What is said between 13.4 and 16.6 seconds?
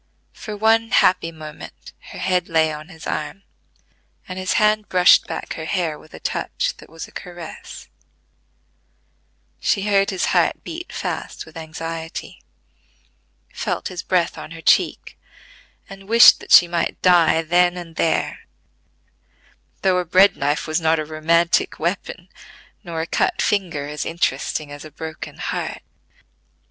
felt his breath on her cheek, and wished that